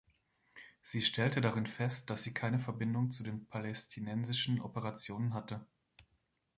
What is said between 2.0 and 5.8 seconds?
dass sie keine Verbindung zu den palästinensischen Operationen hatte.